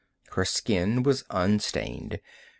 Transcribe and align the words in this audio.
Her 0.31 0.45
skin 0.45 1.03
was 1.03 1.25
unstained. 1.29 2.21